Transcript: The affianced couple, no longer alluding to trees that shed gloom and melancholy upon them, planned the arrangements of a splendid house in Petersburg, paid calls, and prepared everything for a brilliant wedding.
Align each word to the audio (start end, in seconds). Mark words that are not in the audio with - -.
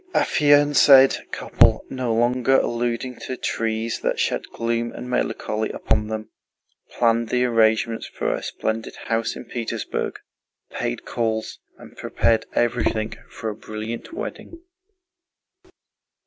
The 0.13 0.21
affianced 0.21 1.21
couple, 1.31 1.85
no 1.87 2.11
longer 2.15 2.57
alluding 2.57 3.17
to 3.27 3.37
trees 3.37 3.99
that 3.99 4.19
shed 4.19 4.47
gloom 4.49 4.91
and 4.91 5.07
melancholy 5.07 5.69
upon 5.69 6.07
them, 6.07 6.31
planned 6.89 7.29
the 7.29 7.45
arrangements 7.45 8.09
of 8.19 8.27
a 8.27 8.41
splendid 8.41 8.95
house 8.95 9.35
in 9.35 9.45
Petersburg, 9.45 10.17
paid 10.71 11.05
calls, 11.05 11.59
and 11.77 11.95
prepared 11.95 12.47
everything 12.53 13.13
for 13.29 13.51
a 13.51 13.55
brilliant 13.55 14.11
wedding. 14.11 14.63